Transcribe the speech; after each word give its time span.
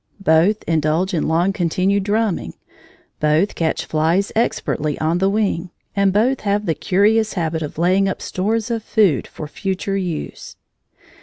Both 0.19 0.63
indulge 0.63 1.13
in 1.13 1.27
long 1.27 1.53
continued 1.53 2.01
drumming; 2.05 2.55
both 3.19 3.53
catch 3.53 3.85
flies 3.85 4.31
expertly 4.35 4.97
on 4.97 5.19
the 5.19 5.29
wing; 5.29 5.69
and 5.95 6.11
both 6.11 6.39
have 6.41 6.65
the 6.65 6.73
curious 6.73 7.33
habit 7.33 7.61
of 7.61 7.77
laying 7.77 8.09
up 8.09 8.19
stores 8.19 8.71
of 8.71 8.81
food 8.81 9.27
for 9.27 9.45
future 9.47 9.97
use. 9.97 10.55